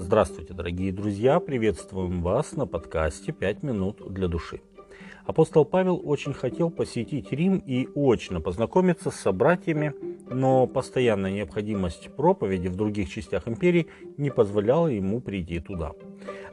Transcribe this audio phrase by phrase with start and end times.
[0.00, 1.40] Здравствуйте, дорогие друзья!
[1.40, 4.60] Приветствуем вас на подкасте «Пять минут для души».
[5.26, 9.92] Апостол Павел очень хотел посетить Рим и очно познакомиться с собратьями,
[10.30, 15.94] но постоянная необходимость проповеди в других частях империи не позволяла ему прийти туда.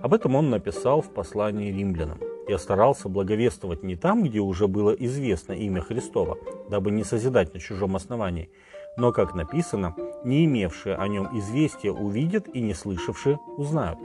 [0.01, 2.17] Об этом он написал в послании римлянам.
[2.47, 6.39] «Я старался благовествовать не там, где уже было известно имя Христова,
[6.71, 8.49] дабы не созидать на чужом основании,
[8.97, 9.95] но, как написано,
[10.25, 13.99] не имевшие о нем известия увидят и не слышавшие узнают.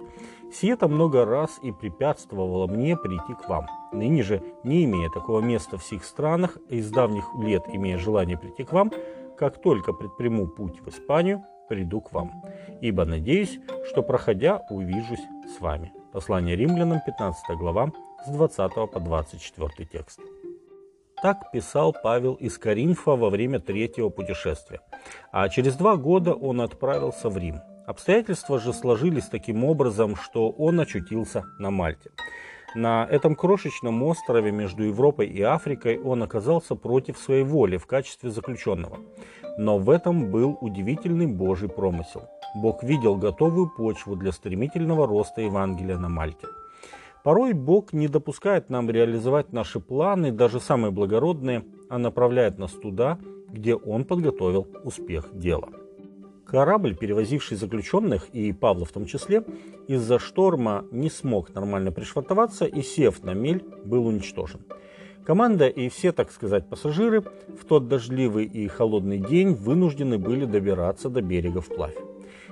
[0.52, 3.66] Сие-то много раз и препятствовало мне прийти к вам.
[3.92, 8.36] Ныне же, не имея такого места в сих странах, и с давних лет имея желание
[8.36, 8.92] прийти к вам,
[9.38, 12.42] как только предприму путь в Испанию, приду к вам.
[12.80, 13.58] Ибо надеюсь,
[13.88, 15.24] что проходя, увижусь
[15.56, 15.92] с вами.
[16.12, 17.92] Послание римлянам, 15 глава,
[18.26, 20.20] с 20 по 24 текст.
[21.22, 24.80] Так писал Павел из Каринфа во время третьего путешествия.
[25.32, 27.60] А через два года он отправился в Рим.
[27.86, 32.10] Обстоятельства же сложились таким образом, что он очутился на Мальте.
[32.74, 38.30] На этом крошечном острове между Европой и Африкой он оказался против своей воли в качестве
[38.30, 38.96] заключенного.
[39.58, 42.30] Но в этом был удивительный Божий промысел.
[42.54, 46.46] Бог видел готовую почву для стремительного роста Евангелия на Мальте–
[47.22, 53.18] Порой Бог не допускает нам реализовать наши планы, даже самые благородные, а направляет нас туда,
[53.48, 55.68] где Он подготовил успех дела.
[56.46, 59.44] Корабль, перевозивший заключенных, и Павла в том числе,
[59.86, 64.60] из-за шторма не смог нормально пришвартоваться и, сев на мель, был уничтожен.
[65.24, 71.08] Команда и все, так сказать, пассажиры в тот дождливый и холодный день вынуждены были добираться
[71.10, 71.94] до берега вплавь.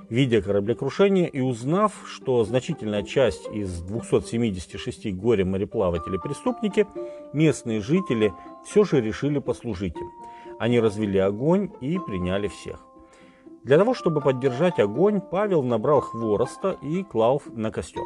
[0.09, 6.87] Видя кораблекрушение и узнав, что значительная часть из 276 горе-мореплавателей преступники,
[7.31, 8.33] местные жители
[8.65, 10.09] все же решили послужить им.
[10.57, 12.83] Они развели огонь и приняли всех.
[13.63, 18.03] Для того, чтобы поддержать огонь, Павел набрал хвороста и клал на костер.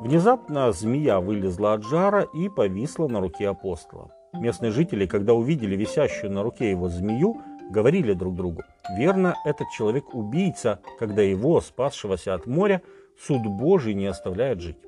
[0.00, 4.10] Внезапно змея вылезла от жара и повисла на руке апостола.
[4.32, 8.62] Местные жители, когда увидели висящую на руке его змею, говорили друг другу,
[8.96, 12.80] верно, этот человек убийца, когда его, спасшегося от моря,
[13.20, 14.78] суд Божий не оставляет жить.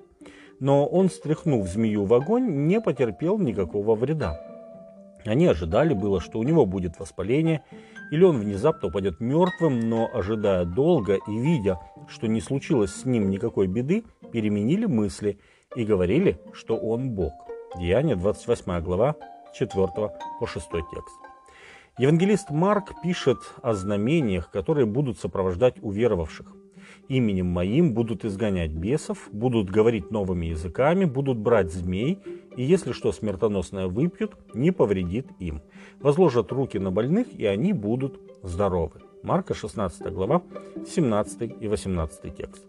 [0.61, 4.41] Но он, стряхнув змею в огонь, не потерпел никакого вреда.
[5.27, 7.63] Они ожидали было, что у него будет воспаление,
[8.11, 13.31] или он внезапно упадет мертвым, но, ожидая долго и видя, что не случилось с ним
[13.31, 15.39] никакой беды, переменили мысли
[15.77, 17.33] и говорили, что он Бог.
[17.77, 19.17] Деяние 28 глава
[19.55, 19.89] 4
[20.41, 21.19] по 6 текст.
[21.97, 26.53] Евангелист Марк пишет о знамениях, которые будут сопровождать уверовавших.
[27.09, 32.19] Именем моим будут изгонять бесов, будут говорить новыми языками, будут брать змей,
[32.57, 35.63] и если что смертоносное выпьют, не повредит им.
[36.01, 39.03] Возложат руки на больных, и они будут здоровы.
[39.25, 40.43] Марка 16 глава,
[40.87, 42.63] 17 и 18 текст.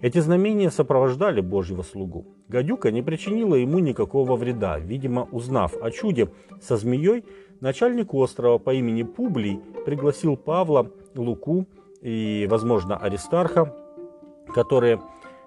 [0.00, 2.24] Эти знамения сопровождали Божьего слугу.
[2.46, 4.78] Гадюка не причинила ему никакого вреда.
[4.78, 6.30] Видимо, узнав о чуде
[6.62, 7.24] со змеей,
[7.60, 11.66] начальник острова по имени Публий пригласил Павла, Луку
[12.00, 13.74] и, возможно, Аристарха,
[14.54, 15.02] которые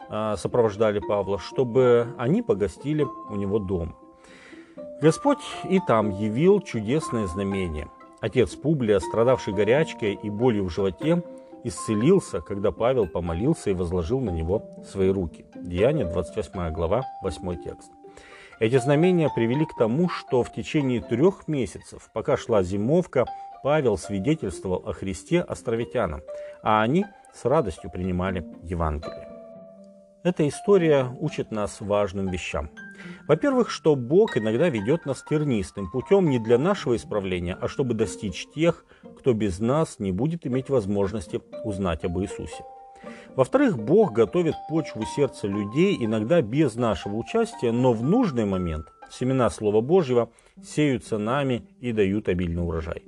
[0.10, 3.96] а, сопровождали Павла, чтобы они погостили у него дома.
[5.02, 7.88] Господь и там явил чудесное знамение.
[8.22, 11.24] Отец Публия, страдавший горячкой и болью в животе,
[11.64, 15.46] исцелился, когда Павел помолился и возложил на него свои руки.
[15.56, 17.92] Деяние, 28 глава, 8 текст.
[18.60, 23.26] Эти знамения привели к тому, что в течение трех месяцев, пока шла зимовка,
[23.64, 26.22] Павел свидетельствовал о Христе островитянам,
[26.62, 29.31] а они с радостью принимали Евангелие.
[30.24, 32.70] Эта история учит нас важным вещам.
[33.28, 38.48] Во-первых, что Бог иногда ведет нас тернистым путем не для нашего исправления, а чтобы достичь
[38.54, 38.86] тех,
[39.18, 42.64] кто без нас не будет иметь возможности узнать об Иисусе.
[43.36, 49.50] Во-вторых, Бог готовит почву сердца людей иногда без нашего участия, но в нужный момент семена
[49.50, 50.30] Слова Божьего
[50.64, 53.04] сеются нами и дают обильный урожай.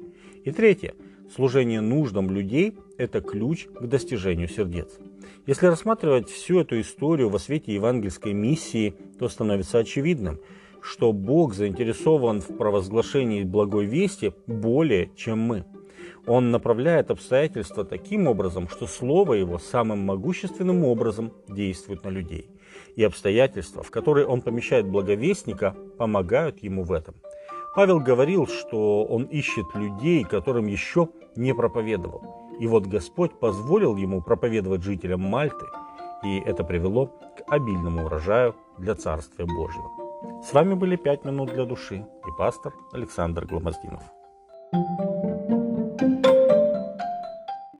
[0.45, 0.95] И третье.
[1.33, 4.99] Служение нуждам людей– это ключ к достижению сердец.
[5.47, 10.39] Если рассматривать всю эту историю во свете евангельской миссии, то становится очевидным,
[10.81, 15.65] что Бог заинтересован в провозглашении благой вести более, чем мы–
[16.25, 22.49] он направляет обстоятельства таким образом, что слово его самым могущественным образом действует на людей.
[22.95, 27.15] И обстоятельства, в которые он помещает благовестника, помогают ему в этом.
[27.75, 32.55] Павел говорил, что он ищет людей, которым еще не проповедовал.
[32.59, 35.65] И вот Господь позволил ему проповедовать жителям Мальты,
[36.23, 39.89] и это привело к обильному урожаю для Царствия Божьего.
[40.43, 44.03] С вами были «Пять минут для души» и пастор Александр Гломоздинов.
[44.73, 45.32] thank you